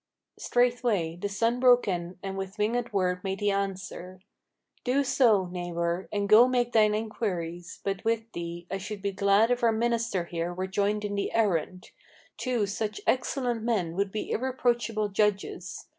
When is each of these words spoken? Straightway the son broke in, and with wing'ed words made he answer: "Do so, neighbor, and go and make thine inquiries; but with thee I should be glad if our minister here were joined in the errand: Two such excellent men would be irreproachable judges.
Straightway 0.39 1.15
the 1.15 1.29
son 1.29 1.59
broke 1.59 1.87
in, 1.87 2.17
and 2.23 2.35
with 2.35 2.57
wing'ed 2.57 2.91
words 2.91 3.23
made 3.23 3.39
he 3.39 3.51
answer: 3.51 4.19
"Do 4.83 5.03
so, 5.03 5.45
neighbor, 5.45 6.09
and 6.11 6.27
go 6.27 6.41
and 6.45 6.51
make 6.51 6.71
thine 6.71 6.95
inquiries; 6.95 7.79
but 7.83 8.03
with 8.03 8.31
thee 8.31 8.65
I 8.71 8.79
should 8.79 9.03
be 9.03 9.11
glad 9.11 9.51
if 9.51 9.61
our 9.61 9.71
minister 9.71 10.23
here 10.25 10.55
were 10.55 10.65
joined 10.65 11.05
in 11.05 11.13
the 11.13 11.31
errand: 11.33 11.91
Two 12.35 12.65
such 12.65 12.99
excellent 13.05 13.61
men 13.61 13.95
would 13.95 14.11
be 14.11 14.31
irreproachable 14.31 15.09
judges. 15.09 15.85